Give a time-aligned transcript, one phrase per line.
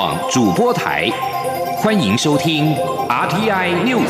[0.00, 1.10] 广主播台，
[1.76, 2.74] 欢迎收听
[3.06, 4.08] RTI News。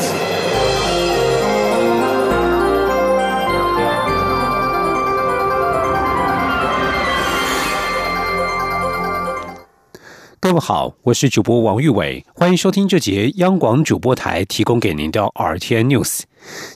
[10.38, 16.20] 各位好，我是主播王玉伟，欢迎收听这节央广主播台提供给您的 RTI News。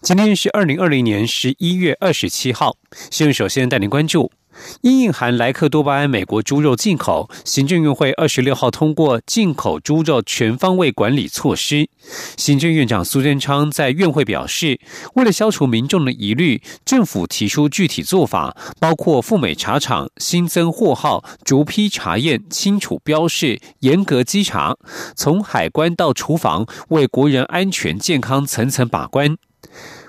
[0.02, 2.74] 今天是二零二零年十一月二十七号，
[3.12, 4.32] 新闻首先带您关注。
[4.82, 11.88] 因印含莱克多巴胺美国猪肉进口，行政院会二十六号通过进口猪肉全方位管理措施。
[12.36, 14.78] 行政院长苏贞昌在院会表示，
[15.14, 24.76] 为了消除民众的疑虑，政府提出具体做法，包括赴美茶厂新增货号、逐批查验、清楚标示、严格稽查，
[25.16, 29.36] 从海关到厨房，为国人安全健康层层把关。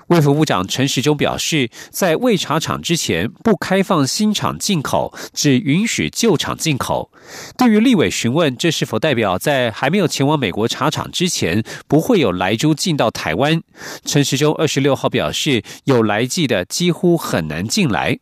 [0.08, 7.10] 卫福部长陈时中表示，在未查厂之前不开放新厂进口，只允许旧厂进口。
[7.58, 13.60] 对于立委询问这是否代表在还没有前往美国茶厂之前不会有来猪进到台湾，
[14.04, 18.20] 陈时中二十六号表示，有来记的几乎很难进来。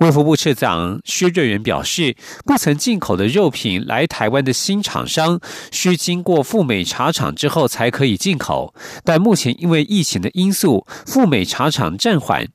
[0.00, 8.74] 卫福部次长薛瑞元表示，不曾进口的肉品来台湾的新厂商，需经过赴美茶厂之后才可以进口。
[9.04, 12.46] 但目前因为疫情的因素，赴美茶厂暂缓。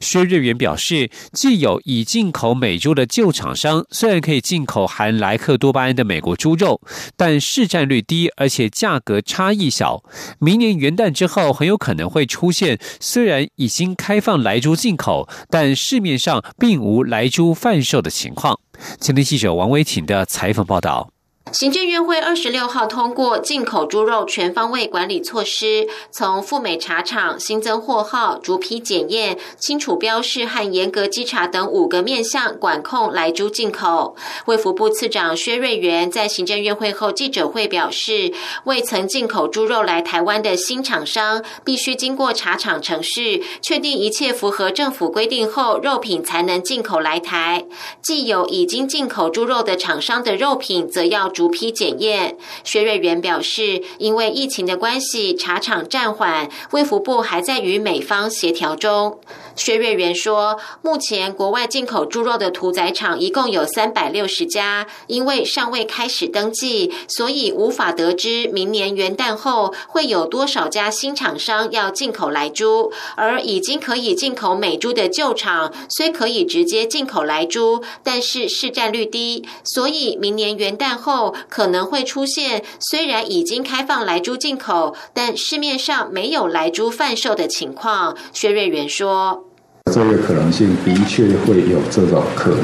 [0.00, 6.80] 薛瑞元表示，既有已进口美猪的旧厂商，虽然可以进口含莱克多巴胺的美国猪肉，
[7.16, 10.02] 但市占率低，而且价格差异小。
[10.38, 18.58] 明年元旦之后，很有可能会出现虽然已经开放莱猪进口，但市面上并无莱猪贩售的情况。
[19.00, 21.15] 前天记者王维婷的采访报道。
[21.52, 34.16] 行政院会二十六号通过进口猪肉全方位管理措施，从赴美茶厂新增货号、逐批检验、清楚标示和严格稽查等五个面向管控来猪进口。
[34.46, 47.64] 卫福部次长薛瑞元在行政院会后记者会表示，未曾进口猪肉来台湾的新厂商，必须经过茶厂程序，确定一切符合政府规定后，肉品才能进口来台。
[48.02, 51.30] 既有已经进口猪肉的厂商的肉品，则要。
[51.36, 59.20] 逐批检验，薛瑞元表示，因为疫情的关系，茶厂暂缓，卫福部还在与美方协调中。
[59.54, 72.90] 薛瑞元说，目前国外进口猪肉的屠宰场一共有三百六十家，因为尚未开始登记，所以无法得知明年元旦后会有多少家新厂商要进口来猪。
[73.16, 81.25] 而已经可以进口美猪的旧厂，虽可以直接进口来猪，但是市占率低，所以明年元旦后。
[81.48, 88.16] 可能会出现，虽然已经开放来猪进口，但市面上没有来猪贩售的情况。
[88.32, 89.44] 薛瑞元说
[89.92, 92.58] ：“这个可能性的确会有这种可能。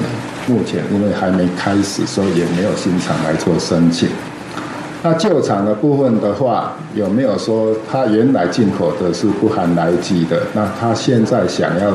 [0.49, 4.09] 目前因为还没开始，所以也没有新厂来做申请。
[5.05, 10.43] 那旧厂的部分的话，有没有说他原来进口的是不含来基的？
[10.53, 11.91] 那他现在想要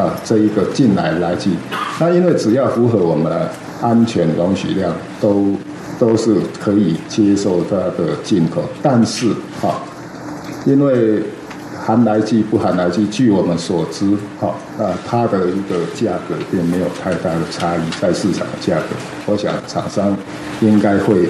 [0.00, 1.56] 啊这一个进来来基，
[2.00, 3.50] 那因为只要符合我们的
[3.80, 5.54] 安全容许量都。”
[5.98, 9.28] 都是可以接受它的进口，但是
[9.60, 9.82] 哈，
[10.64, 11.22] 因为
[11.84, 14.10] 含来剂不含来剂，据我们所知，
[14.40, 18.96] 哈，那它的一个价格并没有太大的差异，在市场的价格，
[19.26, 20.16] 我想厂商
[20.60, 21.28] 应该会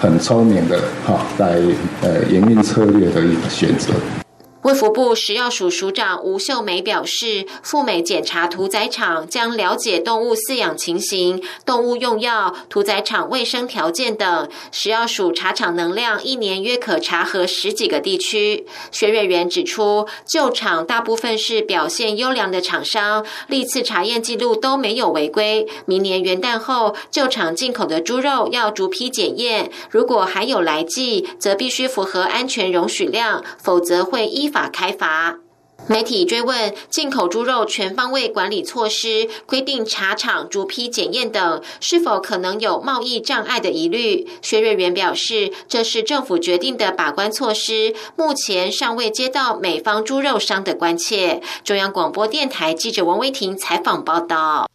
[0.00, 1.62] 很聪明的哈，在
[2.02, 3.92] 呃营运策略的一个选择。
[4.66, 14.48] 卫福部食药署署长吴秀梅表示，赴美检查屠宰场将了解动物饲养情形、动物用药、屠宰场卫生条件等。
[14.72, 18.66] 食药署查厂能量一年约可查核十几个地区。
[18.90, 25.68] 薛瑞元指出，旧厂大部分是表现优良的厂商，历次查验记录都没有违规。
[25.84, 34.50] 明年元旦后，旧厂进口的猪肉要逐批检验，如果还有来记，则必须符合安全容许量，否则会依。
[34.55, 35.36] 法法开罚。
[35.86, 51.42] 媒体追问进口猪肉全方位管理措施规定茶厂逐批检验等是否可能有贸易障碍的疑虑，薛瑞元表示，这是政府决定的把关措施，目前尚未接到美方猪肉商的关切。
[51.62, 54.66] 中央广播电台记者王威婷采访报道。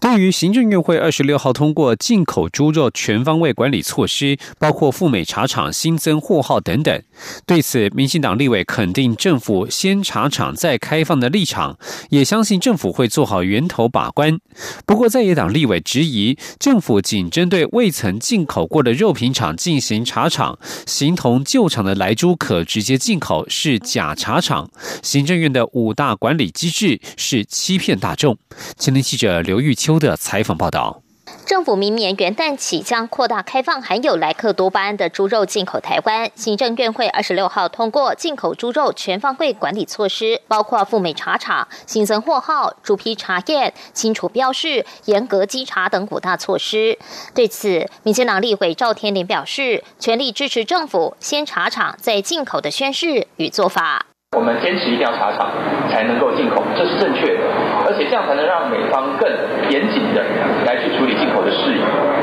[0.00, 7.02] 对于行政院会二十六号通过进口猪肉全方位管理措施，包括赴美茶厂新增货号等等，
[7.46, 14.40] 对此，民进党立委肯定政府先查厂再开放的立场，也相信政府会做好源头把关。
[14.86, 24.70] 不过，在野党立委质疑，政府仅针对未曾进口过的肉品厂进行查厂，形同旧厂的来猪可直接进口是假查厂，
[25.02, 28.38] 行政院的五大管理机制是欺骗大众。
[28.78, 29.89] 前天记者刘玉秋。
[29.98, 31.02] 的采访报道。
[31.46, 36.28] 政府明年元旦起将扩大开放含有莱克多巴胺的猪肉进口台湾。
[36.34, 46.98] 行政院会二十六号通过进口猪肉全方位管理措施，包括赴美茶厂、新增货号、猪批查验、清除标示、严格稽查等五大措施。
[47.32, 54.06] 对此，民进党立委赵天麟表示，全力支持政府先查厂再进口的宣誓与做法。
[54.36, 55.50] 我们坚持一定要查厂
[55.90, 57.42] 才能够进口，这是正确的，
[57.82, 59.26] 而且这样才能让美方更
[59.70, 60.22] 严谨的
[60.66, 61.80] 来去处理进口的事宜。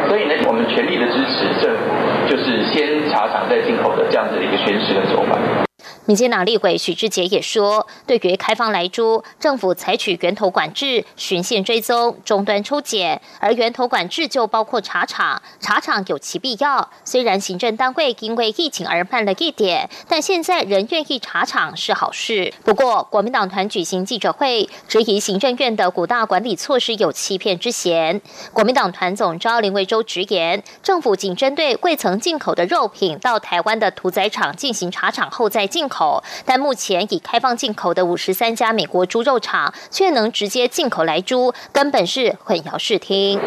[0.07, 1.81] 所以呢，我们全力的支持政府，
[2.29, 5.66] 就是先查厂再进口的这样子的一个宣誓跟做法。
[6.05, 16.89] 民进党立委许志杰也说，对于开放来猪，政府采取源头管制、循线追踪、终端抽检，而源头管制就包括查厂，查厂有其必要。
[17.03, 22.53] 虽然行政单位因为疫情而慢了一点，但现在仍愿意查厂是好事。
[22.63, 28.21] 不过，国民党团举行记者会，质疑行政院的五大管理措施有欺骗之嫌。
[28.53, 36.23] 国民党团总召林维洲直言，政府仅针对未曾进口的肉品到台湾的屠宰场进行查厂后再进口。
[36.45, 43.39] 但目前已开放进口的五十三家美国猪肉厂，却能直接进口来猪，根本是混淆视听。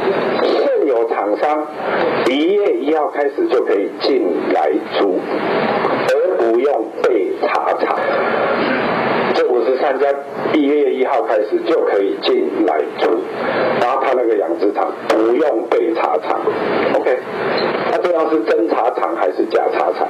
[0.42, 1.66] 现有厂商
[2.28, 5.18] 一月一号开始就可以进来猪，
[6.08, 7.98] 而不用被查厂。
[9.32, 10.06] 这五十三家
[10.52, 13.22] 一月一号开始就可以进来猪，
[13.80, 16.40] 然后他那个养殖场不用被查厂。
[16.94, 17.18] OK，
[17.90, 20.08] 那这样是真查厂还是假查厂？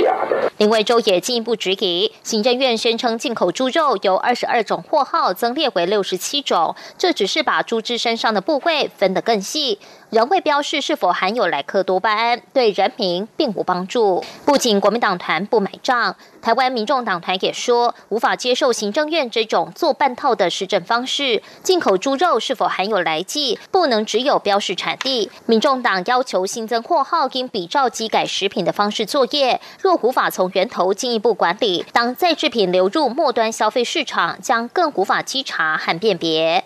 [0.00, 0.25] 假。
[0.58, 9.78] 林维洲也进一步质疑，行政院宣称进口猪肉由二十二种货号增列为六十七种，这只是把猪只身上的部位分得更细。
[10.08, 14.24] 仍未标示是否含有莱克多巴胺，对人民并无帮助。
[14.46, 21.42] 不仅国民党团不买账，台湾民众党团也说无法接受行政院这种做半套的施政方式。
[21.64, 25.28] 进口猪肉是否含有来剂，不能只有标示产地。
[25.46, 29.60] 民众党要求新增货号，应比照机改食品的方式作业。
[29.82, 36.62] 若无法从源头进一步管理，当再制品流入末端消费市场，将更无法稽查和辨别。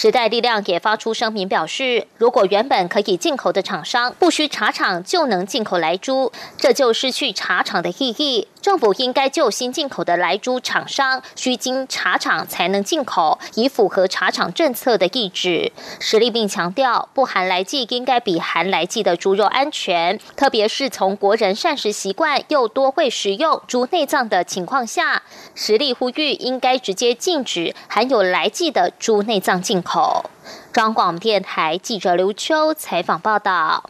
[0.00, 8.46] 时代力量也发出声明表示，如果原本可以进口的厂商不需茶厂就能进口来猪，这就失去茶厂的意义。
[8.60, 15.72] 政府应该就新进口的来猪厂商需经茶厂才能进口，以符合茶厂政策的意志。
[15.98, 25.24] 实力并强调，不含来剂应该比含来剂的猪肉安全，特别是从国人膳食习惯又多会食用猪内脏的情况下，
[25.56, 29.87] 实力呼吁应该直接禁止含有来剂的猪内脏进口。
[30.72, 33.88] 中广电台记者刘秋采访报道。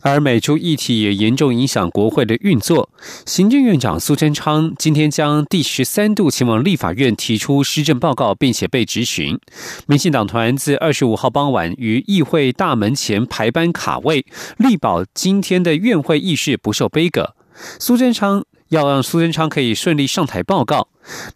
[0.00, 2.88] 而美猪议题也严重影响国会的运作。
[3.26, 9.38] 行政院长苏贞昌今天将第十三度前往立法院提出施政报告，并且被质询。
[9.86, 14.24] 民进党团自二十五号傍晚于议会大门前排班卡位，
[14.56, 17.34] 力保今天的院会议事不受杯葛。
[17.78, 18.44] 苏贞昌。
[18.70, 20.86] 要让苏贞昌可以顺利上台报告。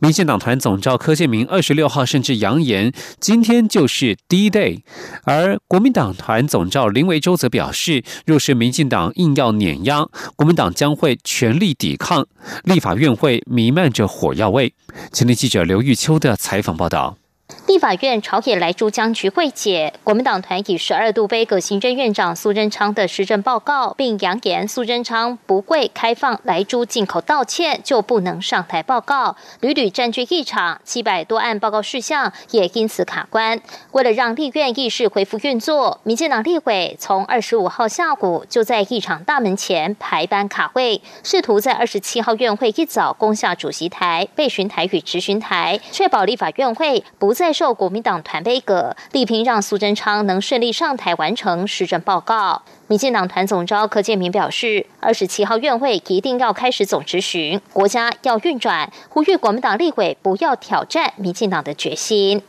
[0.01, 4.81] 民进党团总召柯建明二十六号甚至扬言，今天就是第一 Day。
[5.25, 10.07] 而国民党团总召林维洲则表示，若是民进党硬要碾压，
[10.37, 12.27] 国民党将会全力抵抗。
[12.65, 14.75] 立法院会弥漫着火药味。
[15.13, 17.17] 前天记者刘玉秋的采访报道。
[17.67, 33.61] 立法院朝野来珠江局会解，国民党团以十二度杯葛行政院长苏贞昌的施政报告，并扬言苏贞昌不会开放来珠进口道歉，就不能上台报告，屡屡占据议场，七百多案报告事项也因此卡关。
[33.93, 47.35] 为了让立院议事恢复运作，民进党立委从二十五号下午就在议场大门前排班卡位，试图在二十七号院会一早攻下主席台、备询台与执询台，确保立法院会不。
[47.35, 52.61] 再受国民党团杯葛，力拼让苏贞昌能顺利上台完成施政报告。
[52.89, 62.43] 民进党团总召柯建明表示，二十七号院会一定要开始总执行，国家要运转，呼吁国民党立委不要挑战民进党的决心。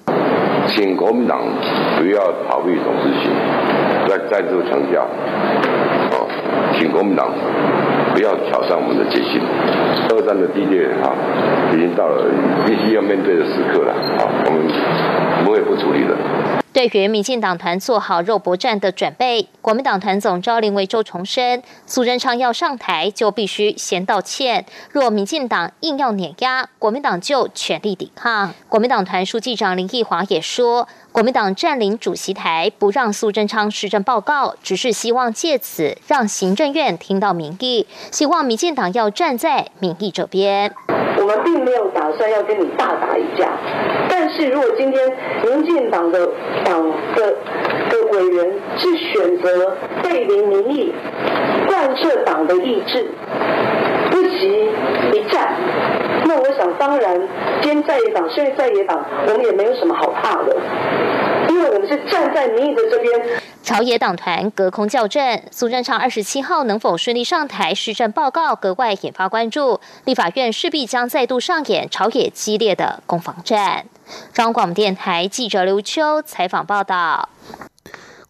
[0.67, 1.39] 请国民党
[1.97, 2.19] 不要
[2.50, 3.31] 逃避总执行，
[4.09, 5.03] 再再度强调，
[6.12, 6.27] 哦，
[6.77, 7.95] 请国民党。
[8.15, 9.41] 不要挑战我们的决心。
[10.07, 11.12] 二战的地点啊，
[11.74, 12.24] 已经到了
[12.65, 16.64] 必须要面对的时刻了啊，我们不会不处理的。
[16.75, 24.65] 对于民进党团做好肉搏战的准备，国民党团总召林维洲重申，苏贞昌要上台就必须先道歉。
[24.91, 28.53] 若民进党硬要碾压，国民党就全力抵抗。
[28.67, 30.86] 国民党团书记长林义华也说。
[31.13, 40.74] 国民党占领主席台，不让苏贞昌施政报告，只是希望借此让行政院听到民意，希望民进党要站在民意这边。
[41.25, 43.50] 我们并没有打算要跟你大打一架，
[44.08, 45.01] 但是如果今天
[45.44, 46.29] 民进党的
[46.63, 47.34] 党的。
[47.88, 50.94] 的委员是选择背离民意、
[51.67, 53.08] 贯彻党的意志，
[54.10, 54.70] 不惜
[55.13, 55.53] 一战。
[56.25, 57.22] 那我想，当然，
[57.62, 60.55] 今天在野党，现在在野党，我们也没有什么好怕的，
[61.50, 63.42] 因为我们是站在民意的这边。
[63.64, 69.80] 朝野党团隔空较阵，苏贞昌二十七号能否顺利上台施政报告，格外引发关注。
[70.06, 73.88] 立法院势必将再度上演朝野激烈的攻防战。
[74.34, 77.30] 中广电台记者刘秋采访报道。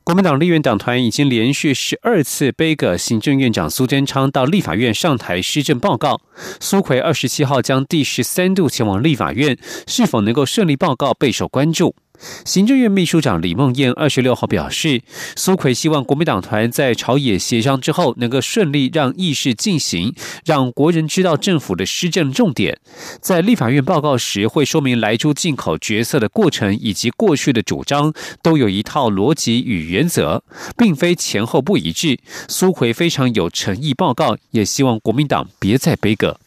[0.05, 6.21] 国民党立院党团已经连续十二次背个行政院长苏贞昌到立法院上台施政报告。
[6.61, 9.57] 苏奎二十七号将第十三度前往立法院，
[9.87, 11.95] 是否能够顺利报告备受关注。
[12.43, 15.01] 行政院秘书长李梦燕二十六号表示，
[15.35, 20.13] 苏奎希望国民党团在朝野协商之后，能够顺利让议事进行，
[20.45, 22.79] 让国人知道政府的施政重点。
[23.19, 30.43] 在立法院报告时，会说明来猪进口决策的过程以及过去的主张，都有一套逻辑与原则，
[30.77, 32.19] 并非前后不一致。
[32.47, 36.39] 苏奎非常有诚意报告，也希望国民党别再背个。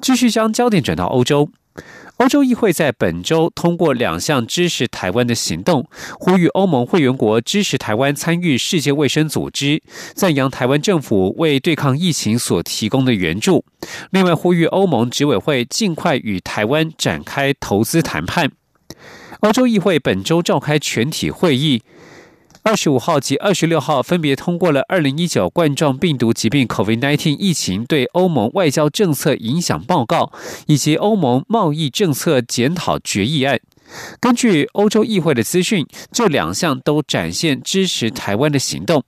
[0.00, 1.50] 继续将焦点转到欧洲。
[2.18, 9.82] 欧洲议会在本周通过两项支持台湾的行动，呼吁欧盟会员国支持台湾参与世界卫生组织，
[10.14, 13.64] 赞扬台湾政府为对抗疫情所提供的援助。
[14.12, 18.52] 另外，呼吁欧盟执委会尽快与台湾展开投资谈判。
[19.40, 21.82] 欧洲议会本周召开全体会议。
[22.66, 30.32] 二十五号及二十六号分别通过了二零一九冠状病毒疾病 （COVID-19） 疫情对欧盟外交政策影响报告，
[30.66, 33.60] 以及欧盟贸易政策检讨决议案。
[34.18, 39.04] 根据欧洲议会的资讯，这两项都展现支持台湾的行动。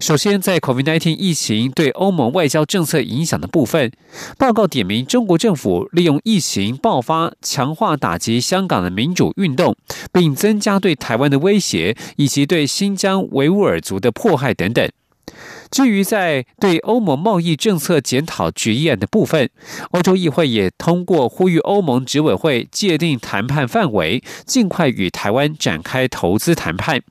[0.00, 3.90] 首先，在 COVID-19 疫情对欧盟外交政策影响的部分，
[4.36, 9.76] 报告点名中国政府利用疫情爆发，强化打击香港的民主运动，
[10.12, 14.88] 并增加对台湾的威胁，以及对新疆维吾尔族的迫害等等。
[15.70, 19.48] 至于在对欧盟贸易政策检讨决议案的部分，
[19.90, 27.02] 欧洲议会也通过呼吁欧盟执委会界定谈判范围，尽快与台湾展开投资谈判。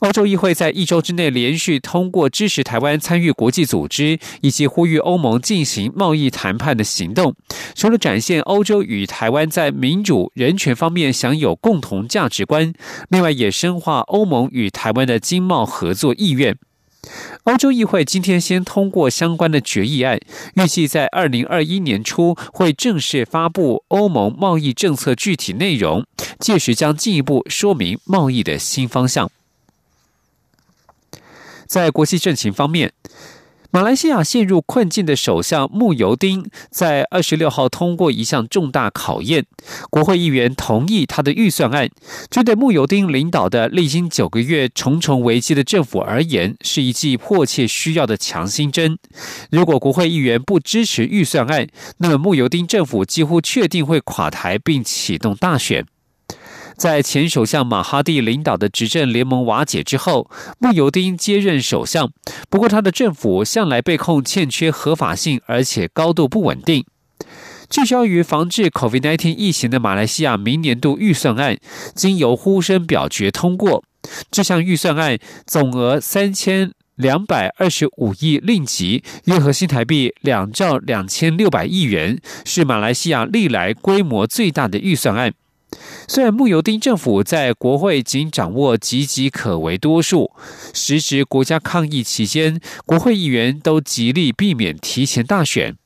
[0.00, 7.34] 欧洲议会在一周之内连续通过支持台湾参与国际组织以及呼吁欧盟进行贸易谈判的行动，
[7.74, 12.72] 除了展现欧洲与台湾在民主人权方面享有共同价值观，
[13.08, 16.56] 另外也深化欧盟与台湾的经贸合作意愿。
[17.44, 20.20] 欧洲议会今天先通过相关的决议案，
[20.54, 26.04] 预计在二零二一年初会正式发布欧盟贸易政策具体内容，
[26.38, 29.30] 届时将进一步说明贸易的新方向。
[31.68, 32.92] 在国际政情方面，
[33.70, 39.44] 马来西亚陷入困境的首相穆尤丁在二十六号通过一项重大考验，
[39.90, 41.90] 国会议员同意他的预算案，
[42.30, 48.98] 这对穆尤丁领导的历经九个月重重危机的政府而言，是一剂迫切需要的强心针。
[49.50, 55.84] 如果国会议员不支持预算案，那么穆尤丁政府几乎确定会垮台并启动大选。
[56.78, 60.30] 在前首相马哈蒂领导的执政联盟瓦解之后，
[60.60, 62.12] 穆尤丁接任首相。
[62.48, 66.86] 不过，他的政府向来被控欠缺合法性，而且高度不稳定。
[67.68, 71.58] 聚焦于防治 COVID-19 疫情的马来西亚明年度预算案，
[71.96, 73.82] 经由呼声表决通过。
[74.30, 85.32] 这项预算案总额三千两百二十五亿令吉，约合新台币两兆两千六百亿元，是马来西亚历来规模最大的预算案。
[86.06, 90.30] 虽然穆尤丁政府在国会仅掌握岌岌可危多数，
[90.72, 95.76] 时值国家抗疫期间，国会议员都极力避免提前大选。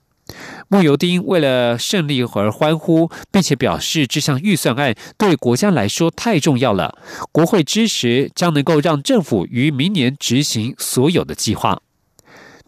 [0.68, 6.96] 穆尤丁为了胜利而欢呼，并且表示这项预算案对国家来说太重要了，
[7.32, 11.82] 国会支持将能够让政府于明年执行所有的计划。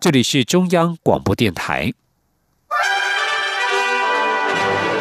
[0.00, 1.94] 这里是中央广播电台。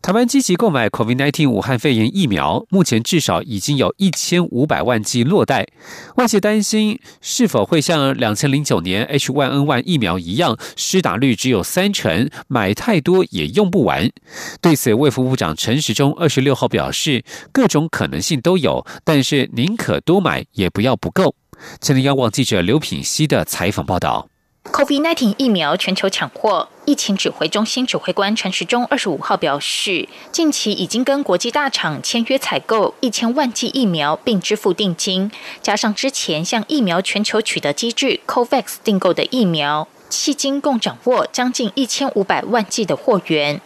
[0.00, 5.66] 台湾积极购买 COVID-19 武汉肺炎疫苗，目前至少已经有一千五百万剂落袋。
[6.16, 14.10] 外界担心是否会像两千零九年 H1N1 疫苗一样，施打率只有三成，买太多也用不完。
[14.60, 21.34] 对此，卫福部长陈时中二十六号表示，各种可能性都有，但是宁可多买，也不要不够。
[21.80, 24.28] 今天央广记者刘品希的采访报道。
[24.64, 35.30] COVID-19 疫苗全球抢货，疫情指挥中心指挥官陈时中二十五号表示，近期已经跟国际大厂签约采购一千万剂疫苗，并支付定金，
[35.60, 43.60] 加上之前向疫苗全球取得机制 COVAX 订购的疫苗，迄今共掌握将近一千五百万剂的货源。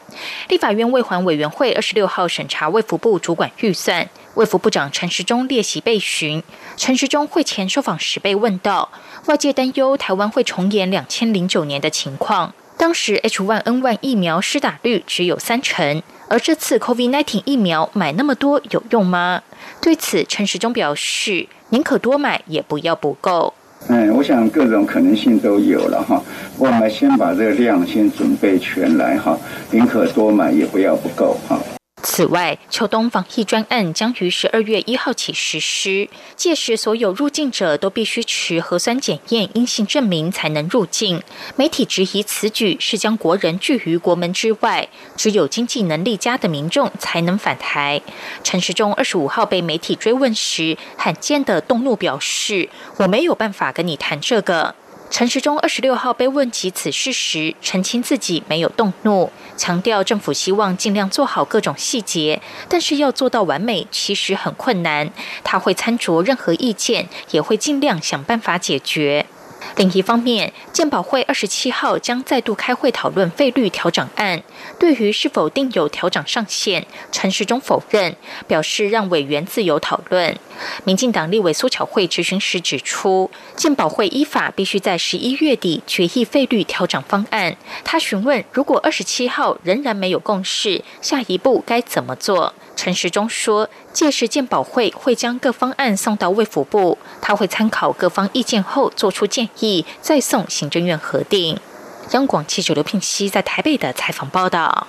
[0.48, 4.10] 立法院卫环委员会二十六号审查卫福部主管预算。
[4.34, 6.42] 卫福部长陈时中列席被询，
[6.76, 8.90] 陈时中会前受访时被问到，
[9.26, 12.52] 外界担忧台湾会重演两千零九年的情况，
[12.82, 19.40] 当时 H1N1 疫苗施打率只有三成，而这次 COVID-19 疫苗买那么多有用吗？
[19.80, 23.54] 对此，陈时中表示，宁可多买也不要不够。
[23.86, 26.20] 嗯，我想各种可能性都有了哈，
[26.58, 29.38] 我们先把这个量先准备全来哈，
[29.70, 31.56] 宁可多买也不要不够哈。
[32.02, 41.22] 此外，秋冬防疫专案将于十二月一号起实施，届时所有入境者都必须持核酸检验阴性证明才能入境。
[41.54, 48.02] 媒体质疑此举是将国人拒于国门之外，只有经济能力佳的民众才能返台。
[48.42, 52.68] 陈时中二十五号被媒体追问时，罕见的动怒表示
[52.98, 54.74] ：“我没有办法跟你谈这个。”
[55.12, 65.10] 陈时中二十六号被问及此事时，澄清自己没有动怒，强调政府希望尽量做好各种细节，但是要做到完美其实很困难。
[65.44, 69.26] 他会参酌任何意见，也会尽量想办法解决。
[69.76, 74.42] 另一方面，健保会二十七号将再度开会讨论费率调整案。
[74.78, 78.14] 对于是否定有调整上限，陈时中否认，
[78.46, 80.36] 表示让委员自由讨论。
[80.84, 87.56] 民进党立委苏巧慧质询时指出，健保会依法必须在十一月底决议费率调整方案。
[87.84, 92.54] 他询问，如果二十七号仍然没有共识，下一步该怎么做？
[92.74, 101.58] 陈时中说，届时鉴宝会会将各方案送到卫福部，他会参考各方意见后做出建议，再送行政院核定。
[102.10, 104.88] 央广记者刘聘熙在台北的采访报道。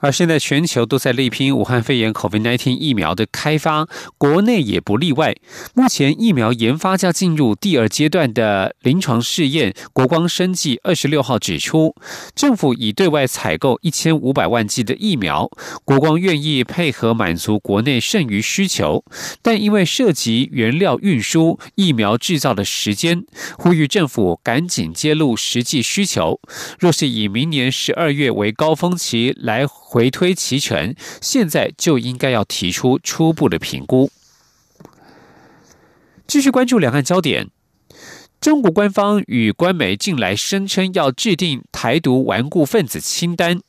[0.00, 3.86] 而现在全球都在力拼武汉肺炎 COVID-19 疫苗的开发，
[4.16, 5.34] 国内也不例外。
[5.74, 9.74] 目前疫苗研发将进入第二阶段的临床试验。
[9.92, 11.94] 国光生技二十六号指出，
[12.34, 15.50] 政府已对外采购一千五百万剂的疫苗，
[15.84, 19.04] 国光愿意配合满足国内剩余需求，
[19.42, 23.24] 但因为涉及原料运输、疫苗制造的时间，
[23.58, 26.40] 呼吁政府赶紧揭露实际需求。
[26.78, 29.66] 若是以明年十二月为高峰期来。
[29.92, 34.08] 回推齐全，现在就应该要提出初步的评估。
[36.28, 37.48] 继续关注两岸焦点。
[38.40, 43.60] 中国官方与官媒近来声称要制定台独顽固分子清单。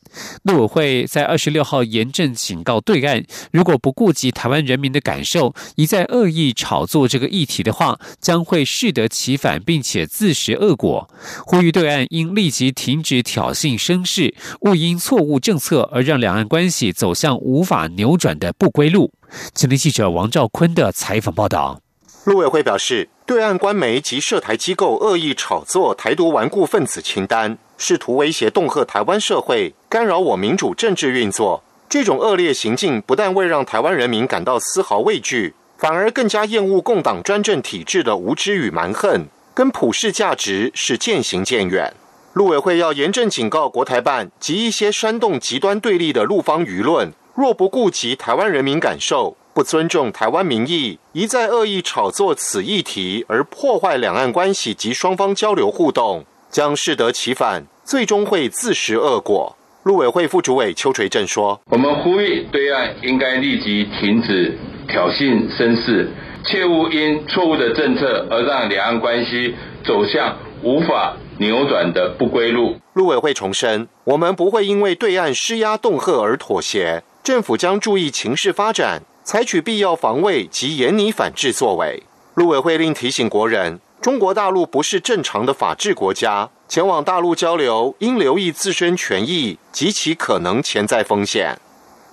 [0.44, 11.10] 陆委会在二十六号严正警告对岸，如果不顾及台湾人民的感受，一再恶意炒作这个议题的话，将会适得其反，并且自食恶果。
[11.46, 19.12] 呼吁对岸应立即停止挑衅声势，勿因错误政策而让两岸关系走向无法扭转的不归路。
[19.54, 21.82] 今天记者王兆坤的采访报道。
[22.24, 23.10] 陆委会表示。
[23.32, 31.64] 对岸官媒及涉台机构恶意炒作台独顽固分子清单，试图威胁恫吓台湾社会，干扰我民主政治运作。
[31.88, 41.94] 这种恶劣行径不但未让台湾人民感到丝毫畏惧，反而更加厌恶共党专政体制的无知与蛮横，跟普世价值是渐行渐远。
[42.34, 49.38] 陆委会要严正警告国台办及一些煽动极端对立的陆方舆论，若不顾及台湾人民感受。
[49.54, 59.58] 不尊重台湾民意，一再恶意炒作此议题，而破坏两岸关系及双方交流互动，将适得其反，最终会自食恶果。
[59.84, 66.10] 陆委会副主委邱垂正说：“我们呼吁对岸应该立即停止挑衅声势，
[66.46, 82.04] 切勿因错误的政策而让两岸关系走向无法扭转的不归路。”陆委会重申：“我们不会因为对岸施压恫吓而妥协，政府将注意情势发展。”采取必要防卫及严拟反制作为。
[82.34, 91.58] 陆委会另提醒国人，中国大陆不是正常的法治国家，前往大陆交流应留意自身权益及其可能潜在风险。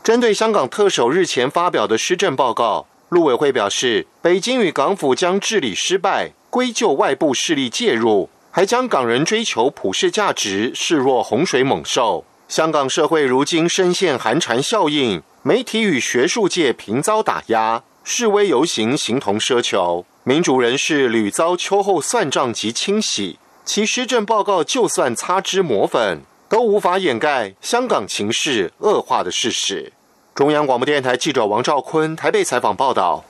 [0.05, 12.25] 针对香港特首日前发表的施政报告，陆委会表示，北京与港府将治理失败归咎外部势力介入，还将港人追求普世价值视若洪水猛兽。
[12.49, 23.39] 香港社会如今深陷寒蝉效应，媒体与学术界频遭打压，示威游行形同奢求，民主人士屡遭秋后算账及清洗。
[23.67, 29.93] 其施政报告就算擦脂抹粉，都无法掩盖香港情势恶化的事实。
[30.35, 33.27] 中央广播电台记者王兆坤台北采访报道。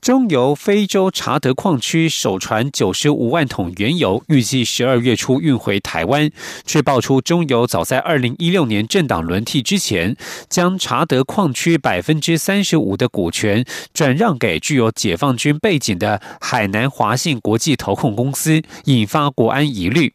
[0.00, 6.30] 中油非洲查德矿区首船九十五万桶原油，预计十二月初运回台湾，
[6.64, 10.16] 却爆出中油早在二零一六年政党轮替之前，
[10.48, 20.14] 将查德矿区百分之三十五的股权转让给具有解放军背景的海南华信国际投控公司，引发国安疑虑。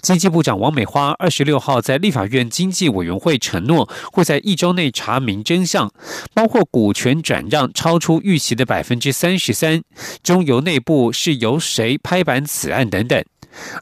[0.00, 5.92] 经济部长王美花二十六号在立法院经济委员会承诺，会在一周内查明真相，
[6.34, 9.82] 包括股权转让超出预期的百分之三十三，
[10.22, 13.24] 中油内部是由谁拍板此案等等。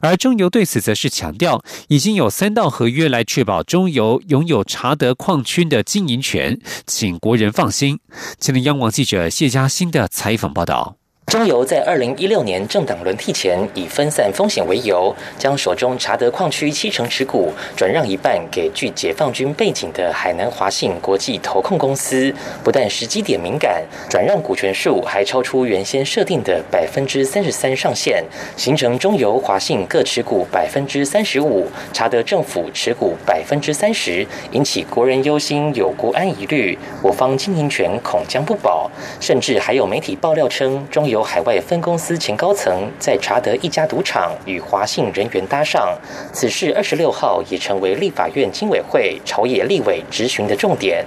[0.01, 7.99] 而中油对此则是强调，已经有三道合约来确保中油拥有查德矿区的经营权，请国人放心。
[8.39, 10.97] 前天央广记者谢嘉欣的采访报道。
[11.37, 22.33] 中油在二零一六年政党轮替前，以分散风险为由，将手中查德矿区七成持股转让一半给具解放军背景的海南华信国际投控公司。
[22.63, 28.23] 不但时机点敏感，转让股权数还超出原先设定的百分之三十三上限，
[28.55, 38.89] 形成中油、华信各持股百分之三十五，查德政府持股百分之三十，引起国人忧心有国安疑虑，我方经营权恐将不保。
[39.19, 41.26] 甚至还有媒体爆料称，中油。
[41.27, 45.93] 海外分公司前高层在查德一家赌场与华信人员搭上，
[46.31, 51.03] 此事二十六号也成为立法院经委会朝野立委质询的重点。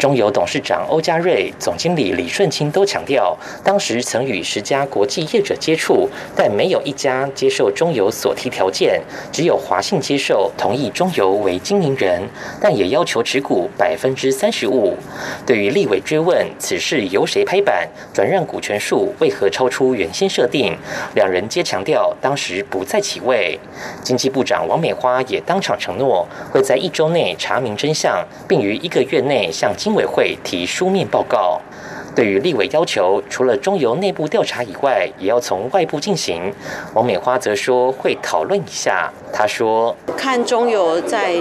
[0.00, 12.20] 中油董事长欧家瑞、总经理李顺清都强调，当时曾与十家国际业者接触，但没有一家接受中油所提条件，只有华信接受同意中油为经营人，
[12.60, 14.96] 但也要求持股百分之三十五。
[15.46, 19.41] 对于立委追问此事由谁拍板，转让股权数为何？
[19.42, 20.72] 和超出原先设定，
[21.16, 23.58] 两人皆强调当时不在其位。
[24.00, 31.60] 经济部长王美花也当场承诺，会在一周内查明真相，并于一个月内向经委会提书面报告。
[32.14, 36.52] 对于立委要求，除了中油内部调查以外，也要从外部进行，
[36.94, 39.12] 王美花则说会讨论一下。
[39.32, 41.34] 他说：“看中油在。”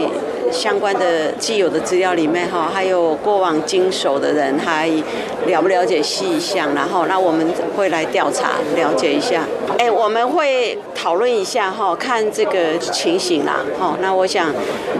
[0.52, 4.86] 相关的既有的资料里面哈，还有过往经手的人还
[5.46, 9.46] 了不了解细项，然后那我们会来调查了解一下。
[9.78, 13.62] 哎，我们会讨论一下哈，看这个情形啦。
[13.80, 14.54] 哈，那我想，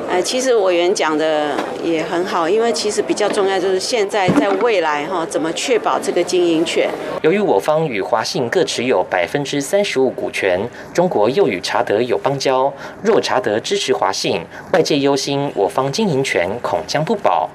[0.10, 6.90] 呃，其实委员讲的也很好，因为其实比较重要就是现在在未来哈，怎么确保这个经营权。
[7.22, 10.60] 由于我方与华信各持有百分之三十五股权，
[10.92, 14.42] 中国又与查德有邦交，若查德支持华信，
[14.74, 15.52] 外界忧心。
[15.54, 17.48] 我方经营权恐将不保。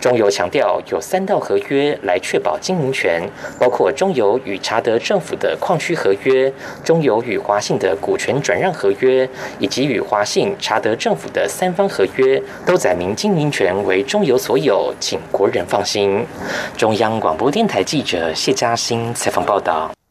[0.00, 3.22] 中油强调有三道合约来确保经营权，
[3.58, 6.52] 包括中油与查德政府的矿区合约、
[6.84, 16.26] 中油与华信的股权转让合约，以及与华信、查德政府的三方合约，都载明经营权为中油所有，请国人放心。
[16.76, 20.01] 中央广播电台记者谢嘉欣采访报道。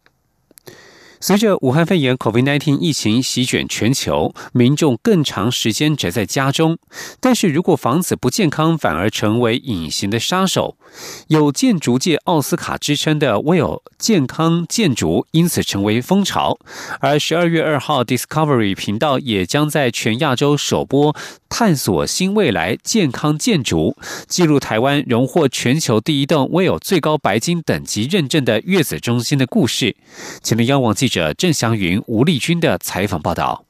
[1.23, 6.79] 随着武汉肺炎 （COVID-19） 疫情席卷全球，民众更长时间宅在家中。
[7.19, 10.75] 但是如果房子不健康，反而成为隐形的杀手。
[11.27, 16.57] 有建筑界奥斯卡之称的 Will 健康建筑，因此成为风潮。
[16.99, 21.13] 而十二月二号，Discovery 频道也将在全亚洲首播
[21.47, 23.95] 《探索新未来健康建筑》，
[24.27, 29.95] 记录台湾荣获全球第一栋 Will 最高白金等级认证的月子中心的故事。
[30.41, 33.65] 请听央广记者郑祥云、吴丽君的采访报道。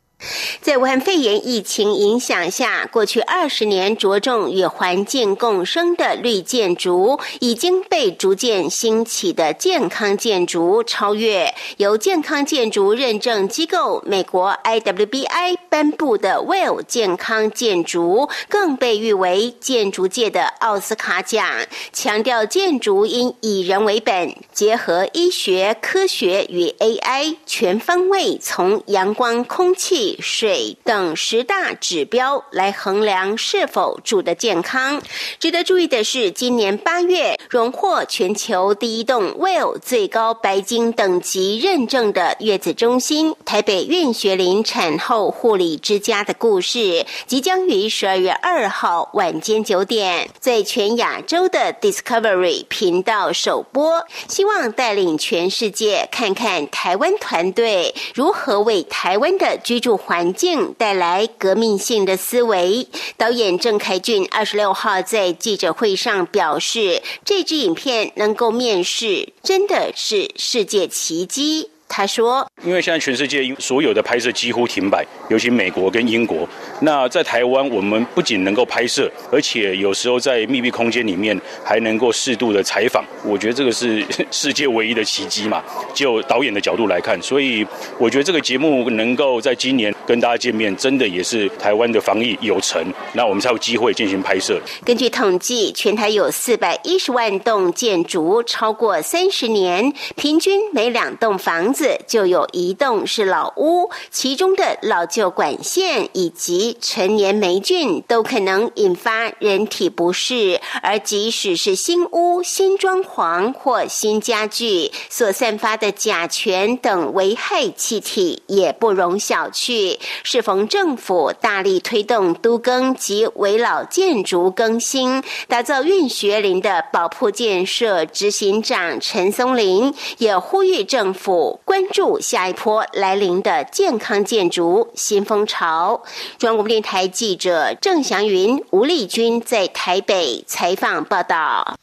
[0.62, 11.54] 在武汉肺炎疫情影响下，过去二十年着重与环境共生的绿建筑，已经被逐渐兴起的健康建筑超越。
[11.78, 15.58] 由健康建筑认证机构美国 IWBI。
[15.70, 21.48] 颁布的 Well 健康建筑，更被誉为建筑界的奥斯卡奖，
[21.94, 35.02] 强调建筑应以人为本，结合医学、科学与 AI，全方位从阳光、空气、水等十大指标来衡量是否住得健康。
[35.40, 62.88] 值得注意的是，今年八月荣获全球第一栋 Well 最高白金等级认证的月子中心——台北苑学林产后护理之家的故事，即将于十二月二号晚间九点在全亚洲的 Discovery 频道首播，希望带领全世界看看台湾团队如何为台湾的居住环境带来革命性的思维。
[63.18, 71.71] 导演郑凯俊二十六号在记者会上表示，这支影片能够面世，真的是世界奇迹。
[71.94, 76.48] 他说：“因为现在全世界所有的拍摄几乎停摆，尤其美国跟英国。
[76.80, 83.04] 那在台湾，我们不仅能够拍摄，而且有时候在密闭空间里面还能够适度的采访。
[83.26, 84.02] 我觉得这个是
[84.32, 85.62] 世界唯一的奇迹嘛。
[85.94, 94.58] 就导演的角度来看，所以我觉得这个节目能够在今年跟大家见面，真的也是台湾的防疫有成，那我们才有机会进行拍摄。
[94.86, 119.98] 根据统计，全台有四百一十万栋建筑，超过三十年，平均每两栋房子。”就有一栋是老屋，其中的老旧管线以及陈年霉菌都可能引发人体不适，而即使是新屋、新装潢或新家具所散发的甲醛等危害气体也不容小觑。
[120.24, 131.60] 适逢政府大力推动都更及围老建筑更新，打造运学林的保铺建设，执行长陈松林也呼吁政府。
[131.72, 136.04] 关注下一波来临的健康建筑新风潮。
[136.38, 141.78] 中央电台记者郑祥云、吴丽君在台北采访报道。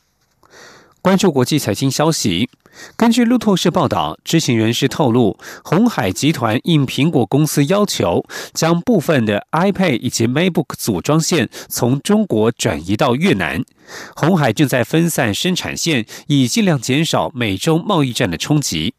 [1.01, 2.51] 关注国际财经消息。
[2.99, 8.23] 根据路透社报道，知情人士透露，红海集团应苹果公司要求，
[8.53, 13.65] 将部分的 iPad 以及 MacBook 组装线从中国转移到越南。
[14.15, 18.93] 红海正在分散生产线，以尽量减少美中贸易战的冲击。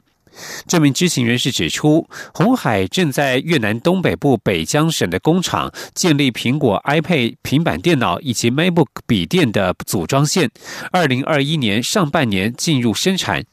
[0.67, 10.49] 这名知情人士指出，红海正在越南东北部北江省的工厂建立苹果 iPad 平板电脑以及 MacBook 笔电的组装线，
[10.91, 13.43] 二零二一年上半年进入生产。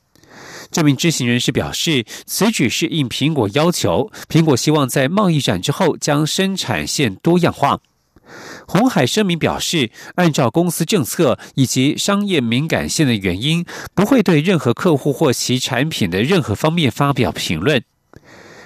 [0.70, 7.78] 这名知情人士表示，此举是应苹果要求，苹果希望在贸易战之后将生产线多样化。
[8.66, 17.82] 红海声明表示，按照公司政策以及商业敏感性的原因，不会对任何客户或其产品的任何方面发表评论。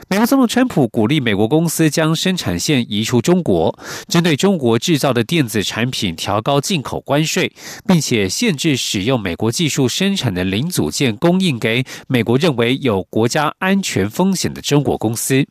[0.09, 7.53] 美国总统川普鼓励美国公司将生产线移出中国，针对中国制造的电子产品调高进口关税，
[7.87, 15.47] 并且限制使用美国技术生产的零组件供应给美国认为有国家安全风险的中国公司。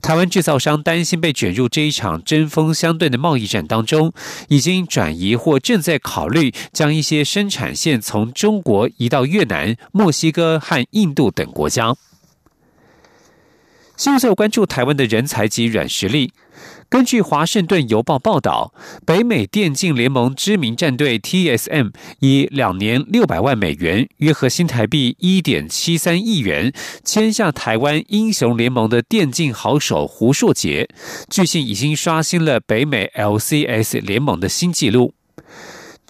[0.00, 4.12] 台湾制造商担心被卷入这一场针锋相对的贸易战当中，
[4.48, 11.96] 已经转移或正在考虑将一些生产线从中国移到越南、墨西哥和印度等国家。
[14.00, 16.32] 现在关注台湾的人才及软实力。
[16.88, 18.72] 根据《华盛顿邮报》报道，
[19.04, 26.72] 北美电竞联盟知名战队 TSM 以两年六百万美元（约合新台币一点七三亿元）
[27.04, 30.88] 签下台湾英雄联盟的电竞好手胡硕杰，
[31.28, 35.12] 据信已经刷新了北美 LCS 联盟的新纪录。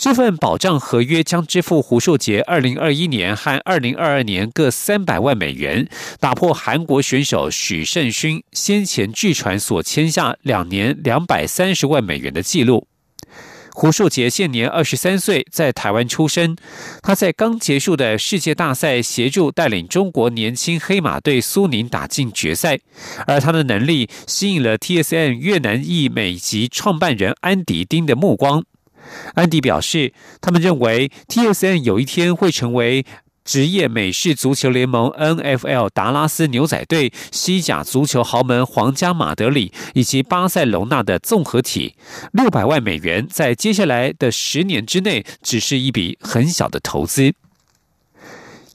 [0.01, 5.87] 这份保障合约将支付胡硕杰二零二一年和二零二二年各三百万美元，
[6.19, 12.89] 打破韩国选手许胜勋先前据传所签下两年两百三十万美元的记录。
[13.73, 16.57] 胡硕杰现年二十三岁，在台湾出生。
[17.03, 22.79] 他在刚结束的世界大赛协助带领中国年轻黑马队苏宁打进决赛，
[23.27, 28.65] 而他的能力吸引了 TSN 越南裔美籍创办人安迪丁的目光。
[29.35, 33.05] 安迪表示，他们认为 TSN 有一天会成为
[33.45, 41.95] 职业美式足球联盟 NFL 达拉斯牛仔队、西甲足球豪门皇家马德里以及巴塞隆纳的综合体。
[42.33, 47.35] 六百万美元在接下来的十年之内，只是一笔很小的投资。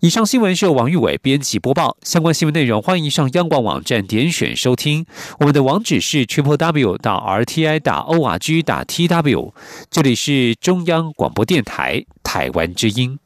[0.02, 1.98] 以上新闻是由王玉伟编辑播报。
[2.04, 5.06] 相关新闻内容，欢迎上央广网站点选收听。
[5.40, 9.54] 我们的网址是 triple w 到 r t i 打 o r g 打 t w。
[9.90, 13.18] 这里是中央广播电台台湾之音。